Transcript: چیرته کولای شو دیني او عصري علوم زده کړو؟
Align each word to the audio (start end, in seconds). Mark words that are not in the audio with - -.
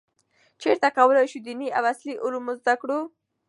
چیرته 0.61 0.87
کولای 0.97 1.27
شو 1.31 1.39
دیني 1.47 1.67
او 1.77 1.83
عصري 1.91 2.13
علوم 2.25 2.45
زده 2.61 2.73
کړو؟ 2.81 2.99